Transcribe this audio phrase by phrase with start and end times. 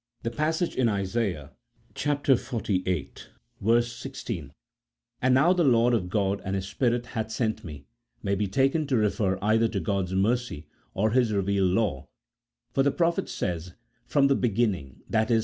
[0.23, 1.51] The passage in Isaiah
[1.95, 3.01] xlviii.
[3.83, 4.51] 16,
[5.21, 7.85] "And now the Lord God and His Spirit hath sent me,"
[8.23, 12.07] may be taken to refer either to God's mercy or His revealed law;
[12.71, 13.75] for the prophet says,
[14.07, 15.39] "From the beginning" (i.e.